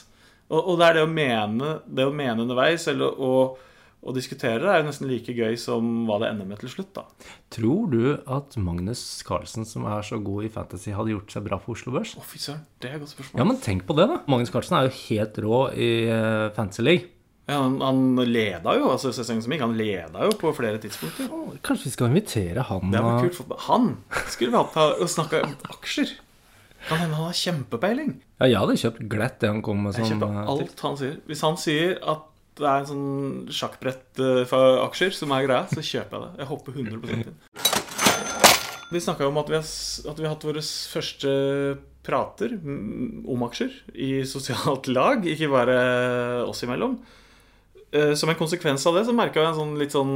[0.48, 3.75] Og, og det er det å mene, det å mene underveis eller å, å
[4.14, 7.06] diskutere det, er jo nesten like gøy som hva det ender med til slutt, da.
[7.52, 11.58] Tror du at Magnus Carlsen, som er så god i fantasy, hadde gjort seg bra
[11.62, 12.14] på Oslo Børs?
[12.14, 12.62] Å, fy søren.
[12.78, 13.40] Det er et godt spørsmål.
[13.42, 14.20] Ja, men tenk på det, da.
[14.30, 17.12] Magnus Carlsen er jo helt rå i uh, Fantasy League.
[17.46, 21.30] Ja, han, han leda jo, altså sesongen som gikk, han leda jo på flere tidspunkter.
[21.66, 23.92] Kanskje vi skal invitere han Det var kult For Han
[24.26, 26.16] skulle vi hatt og snakka om aksjer.
[26.88, 28.16] Kan hende han har kjempepeiling.
[28.40, 30.98] Ja, jeg hadde kjøpt glatt det han kom med Jeg som kjøper eh, alt han
[30.98, 31.14] sier.
[31.30, 35.66] Hvis han sier at det er en sånn sjakkbrett eh, for aksjer som er greia,
[35.68, 36.32] så kjøper jeg det.
[36.42, 37.36] Jeg hopper 100 inn.
[38.92, 39.66] Vi snakka om at vi, har,
[40.12, 41.30] at vi har hatt våre første
[42.06, 45.78] prater mm, om aksjer i sosialt lag, ikke bare
[46.46, 46.94] oss imellom.
[47.90, 50.14] Eh, Som en konsekvens av det så merka jeg en sånn litt sånn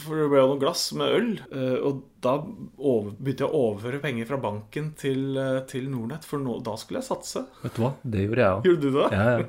[0.00, 1.26] For det ble jo noe glass med øl.
[1.52, 2.36] eh, Og da
[2.78, 5.36] over, begynte jeg å overføre penger fra banken til,
[5.68, 7.46] til Nordnett, for nå, da skulle jeg satse.
[7.64, 8.68] Vet du hva, det gjorde jeg òg.
[8.70, 9.08] Gjorde du det?
[9.16, 9.44] Ja, ja.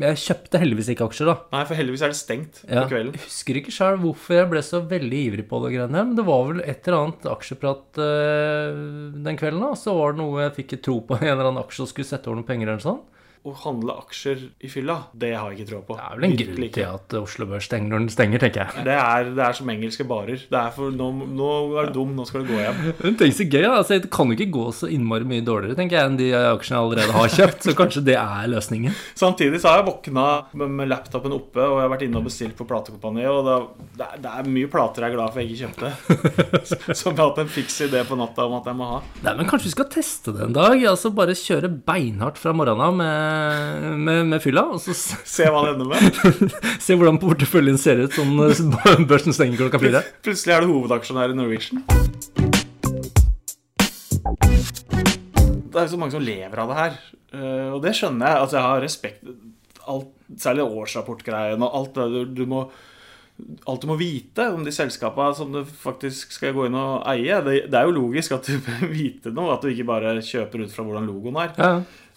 [0.00, 1.34] Jeg kjøpte heldigvis ikke aksjer, da.
[1.54, 2.82] Nei, for heldigvis er det stengt Ja.
[2.84, 3.14] på kvelden.
[3.18, 6.24] Jeg husker ikke sjøl hvorfor jeg ble så veldig ivrig på det greiene men det
[6.26, 8.80] var vel et eller annet aksjeprat øh,
[9.24, 9.72] den kvelden, da.
[9.78, 12.30] Så var det noe jeg fikk tro på en eller annen aksje og skulle sette
[12.30, 13.00] over noen penger eller sånn.
[13.40, 15.94] Å handle aksjer i fylla, det har jeg ikke troa på.
[15.96, 18.84] Det er vel en grunn til at Oslo Børs stenger når den stenger, tenker jeg.
[18.84, 20.42] Det er, det er som engelske barer.
[20.50, 22.82] Det er for, nå, nå er du dum, nå skal du gå hjem.
[23.04, 23.72] Men tenk så gøy, da.
[23.78, 26.76] Altså, det kan jo ikke gå så innmari mye dårligere, tenker jeg, enn de aksjene
[26.76, 27.68] jeg allerede har kjøpt.
[27.70, 28.98] Så kanskje det er løsningen.
[29.22, 32.28] Samtidig så har jeg våkna med, med laptopen oppe, og jeg har vært inne og
[32.28, 35.54] bestilt på platekompaniet, og det, er, det er mye plater jeg er glad for jeg
[35.54, 35.94] ikke kjøpte.
[37.00, 39.00] Som jeg har hatt en fiks idé på natta om at jeg må ha.
[39.24, 40.76] Nei, men kanskje vi skal teste det en dag?
[40.90, 43.29] Altså Bare kjøre beinhardt fra morgenen av med,
[44.00, 46.00] med, med fylla, og så Se hva det ender med.
[46.84, 48.36] se hvordan porteføljen ser ut sånn
[49.10, 50.04] børsen stenger klokka fire.
[50.24, 51.84] Plutselig er du hovedaksjonær i Norwegian.
[55.70, 57.00] Det er jo så mange som lever av det her,
[57.36, 58.42] eh, og det skjønner jeg.
[58.42, 59.34] Altså, jeg har respekt
[59.90, 62.60] alt, Særlig årsrapportgreien og alt det du, du må
[63.66, 67.38] Alt du må vite om de selskapene som du faktisk skal gå inn og eie.
[67.40, 70.66] Det, det er jo logisk at du bør vite noe, at du ikke bare kjøper
[70.66, 71.54] ut fra hvordan logoen er.
[71.56, 71.70] Ja.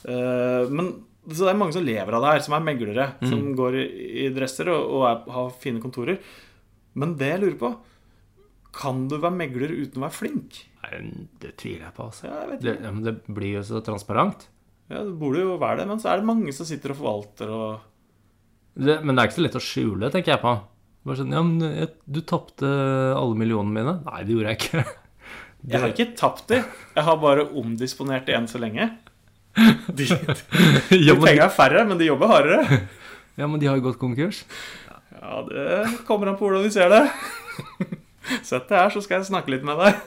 [0.05, 0.93] Eh, men
[1.29, 3.05] så det er mange som lever av det her, som er meglere.
[3.23, 3.55] Som Mm.
[3.55, 6.17] går i, dresser og, og er, har fine kontorer.
[6.99, 7.69] Men det jeg lurer på
[8.73, 10.59] Kan du være megler uten å være flink?
[10.83, 10.99] Nei,
[11.39, 12.25] det tviler jeg på, altså.
[12.27, 14.47] Ja, jeg Det, det blir jo så transparent.
[14.89, 17.49] Ja, Det burde jo være det, men så er det mange som sitter og forvalter
[17.53, 17.79] og
[18.75, 20.53] Det, men det er ikke så lett å skjule, tenker jeg på.
[21.05, 22.65] Bare sånn, ja, men jeg, Du tapte
[23.13, 23.93] alle millionene mine.
[24.07, 24.83] Nei, det gjorde jeg ikke.
[25.69, 28.89] Jeg har ikke tapt de, jeg har bare omdisponert de enn så lenge.
[29.97, 32.79] De, de ja, men, er færre, men de jobber hardere.
[33.39, 34.43] ja, men de har jo gått konkurs.
[35.13, 35.67] Ja, det
[36.07, 37.03] kommer an på hvordan du ser det.
[38.47, 40.01] Sett deg her, så skal jeg snakke litt med deg.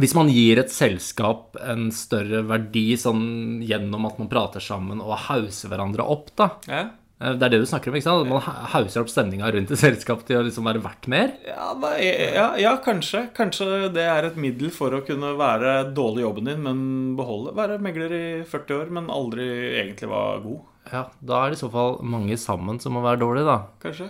[0.00, 5.18] Hvis man gir et selskap en større verdi sånn gjennom at man prater sammen og
[5.28, 6.48] hauser hverandre opp, da.
[6.70, 6.86] Ja,
[7.20, 8.28] Det er det du snakker om, ikke sant?
[8.30, 8.40] Man
[8.72, 11.34] hauser opp stemninga rundt et selskap til å liksom være verdt mer.
[11.44, 13.26] ja, da, ja, ja kanskje.
[13.36, 16.80] Kanskje det er et middel for å kunne være dårlig i jobben din, men
[17.18, 19.44] beholde Være megler i 40 år, men aldri
[19.82, 20.62] egentlig var god.
[20.94, 23.58] Ja, Da er det i så fall mange sammen som må være dårlige, da.
[23.84, 24.08] Kanskje.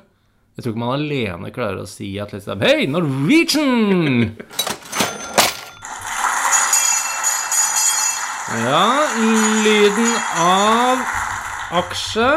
[0.54, 4.36] Jeg tror ikke man alene klarer å si at liksom Hei, Norwegian!
[8.50, 8.86] Ja,
[9.62, 11.02] lyden av
[11.80, 12.30] aksje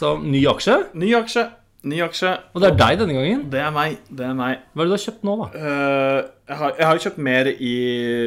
[0.00, 0.76] som Ny aksje.
[0.96, 1.48] Ny aksje.
[1.80, 2.30] Ny aksje.
[2.52, 3.44] Og det er deg denne gangen.
[3.52, 3.94] Det er meg.
[4.12, 4.64] Det er meg.
[4.74, 5.46] Hva er det du har kjøpt nå, da?
[5.54, 6.18] Uh,
[6.50, 7.72] jeg, har, jo kjøpt mer i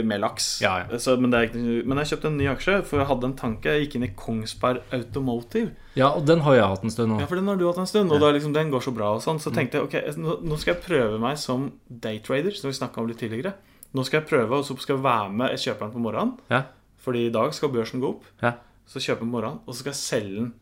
[0.09, 0.47] Melax.
[0.63, 0.99] Ja, ja.
[1.01, 3.75] Så, men, ikke, men jeg kjøpte en ny aksje, for jeg hadde en tanke.
[3.75, 5.69] Jeg gikk inn i Kongsberg Automotive.
[5.99, 7.19] Ja, og den har jeg hatt en stund nå.
[7.21, 9.11] Ja, for den har du hatt en stund, og da liksom, den går så bra.
[9.19, 11.69] og sånn Så tenkte jeg ok, nå skal jeg prøve meg som
[12.07, 13.53] daytrader, som vi snakka om litt tidligere.
[13.93, 16.37] Nå skal jeg prøve, og så skal jeg være med Jeg kjøper den på morgenen,
[16.49, 16.65] Ja,
[17.05, 18.25] fordi i dag skal børsen gå opp.
[18.41, 18.57] ja.
[18.89, 20.53] Så kjøper jeg på morgenen, og så skal jeg selge den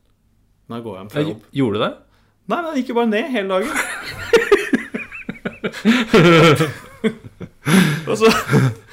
[0.71, 1.41] når jeg går hjem fra jobb.
[1.59, 1.93] gjorde du det?
[2.51, 3.71] Nei, den gikk jo bare ned hele dagen.
[8.15, 8.25] så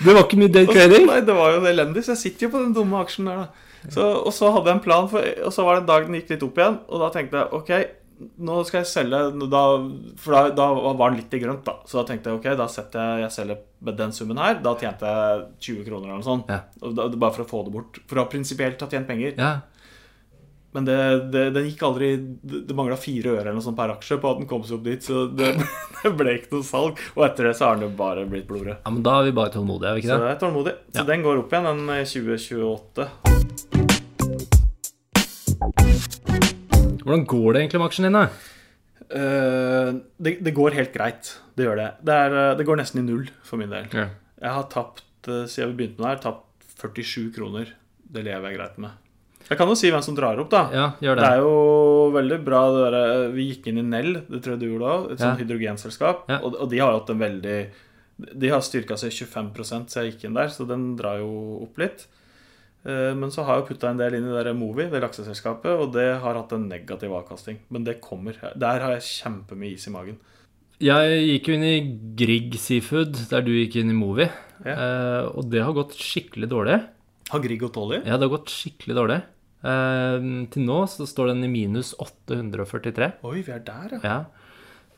[0.05, 1.07] Det var ikke mye day trading?
[1.09, 3.49] Nei, det var jo elendig, så jeg sitter jo på den dumme aksjen der, da.
[3.89, 6.17] Så, og så hadde jeg en plan, for, og så var det en dag den
[6.19, 7.71] gikk litt opp igjen, og da tenkte jeg ok,
[8.19, 9.61] nå skal jeg selge da,
[10.19, 10.65] For da, da
[10.99, 11.75] var den litt i grønt, da.
[11.87, 14.55] Så da tenkte jeg ok, da setter jeg jeg selger med den summen her.
[14.65, 16.47] Da tjente jeg 20 kroner eller noe sånt.
[16.51, 16.59] Ja.
[16.83, 17.93] Da, bare for å få det bort.
[18.11, 19.33] For å prinsipielt ha tjent penger.
[19.39, 19.53] Ja.
[20.77, 20.97] Men det,
[21.33, 24.29] det, den gikk aldri Det, det mangla fire øre eller noe sånt per aksje på
[24.35, 25.55] at den kom seg opp dit, så det,
[26.03, 27.01] det ble ikke noe salg.
[27.17, 28.77] Og etter det så har den jo bare blitt blodrød.
[28.85, 30.21] ja, men da er vi bare tålmodige, er vi ikke det?
[30.29, 30.75] jeg er tålmodig.
[30.93, 31.07] Så Ja.
[31.15, 33.09] den går opp igjen, den i 2028.
[37.09, 38.19] Hvordan går det egentlig med aksjen din?
[38.19, 38.25] da?
[39.09, 41.31] Eh, det, det går helt greit.
[41.57, 41.89] Det gjør det.
[42.05, 43.89] Det, er, eh, det går nesten i null for min del.
[43.97, 44.09] Ja.
[44.45, 46.45] Jeg har tapt, eh, siden vi begynte med det her, tapt
[46.85, 47.73] 47 kroner.
[48.09, 48.91] Det lever jeg greit med.
[49.49, 50.63] Jeg kan jo si hvem som drar opp, da.
[50.75, 51.33] Ja, gjør Det det.
[51.33, 54.67] er jo veldig bra det der, Vi gikk inn i Nell, det tror jeg du
[54.69, 55.11] gjorde òg.
[55.13, 56.27] Et sånt hydrogenselskap.
[56.29, 56.39] Ja.
[56.43, 57.59] Og, og de har hatt en veldig
[58.35, 61.79] De har styrka seg 25% så jeg gikk inn der, så den drar jo opp
[61.79, 62.07] litt.
[62.85, 65.93] Eh, Men så har jeg putta en del inn i det Movi, det lakseselskapet, og
[65.95, 67.59] det har hatt en negativ avkasting.
[67.71, 68.35] Men det kommer.
[68.59, 70.19] Der har jeg kjempemye is i magen.
[70.79, 71.79] Jeg gikk jo inn i
[72.19, 74.29] Grieg Seafood, der du gikk inn i Movi.
[74.67, 74.75] Ja.
[74.75, 76.79] Eh, og det har gått skikkelig dårlig.
[77.31, 78.03] Har Grieg gått dårlig?
[78.07, 79.23] Ja, det har gått skikkelig dårlig.
[79.59, 83.13] Eh, til nå så står den i minus 843.
[83.27, 84.03] Oi, vi er der, ja.
[84.05, 84.19] Ja.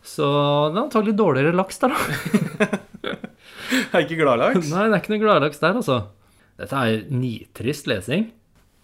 [0.01, 0.25] Så
[0.73, 2.69] det er antagelig dårligere laks der, da.
[3.05, 4.71] det er ikke gladlaks.
[4.73, 5.99] Nei, det er ikke noe gladlaks der, altså.
[6.61, 8.31] Dette er nitrist lesing.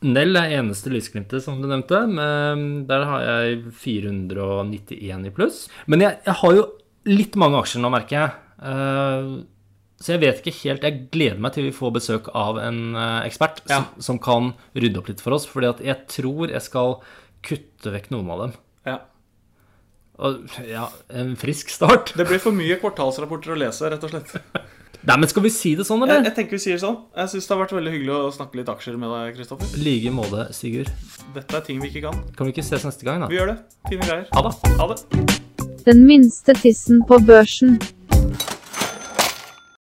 [0.06, 2.02] Nell er eneste lysglimtet, som du nevnte.
[2.08, 5.62] Men der har jeg 491 i pluss.
[5.88, 6.66] Men jeg, jeg har jo
[7.08, 8.36] litt mange aksjer nå, merker jeg.
[8.60, 9.30] Eh,
[10.00, 13.26] så jeg vet ikke helt Jeg gleder meg til vi får besøk av en eh,
[13.30, 13.78] ekspert Ja.
[13.96, 15.46] som, som kan rydde opp litt for oss.
[15.48, 16.98] fordi at jeg tror jeg skal
[17.46, 18.52] kutte vekk noen av dem.
[18.87, 18.98] Ja.
[20.18, 22.12] Og ja, en frisk start.
[22.16, 24.32] Det blir for mye kvartalsrapporter å lese, rett og slett.
[25.06, 26.24] Nei, men skal vi si det sånn, eller?
[26.24, 26.96] jeg tenker vi sier sånn.
[27.14, 29.76] Jeg syns det har vært veldig hyggelig å snakke litt aksjer med deg, Kristoffer.
[29.78, 30.88] Like måte, Sigurd.
[31.37, 32.22] Dette er ting vi ikke kan.
[32.35, 33.28] Kan vi ikke ses neste gang, da?
[33.30, 33.59] Vi gjør det.
[33.87, 34.24] Fine greier.
[34.35, 34.54] Ha det.
[34.80, 35.37] Ha det.
[35.87, 37.76] Den minste tissen på børsen.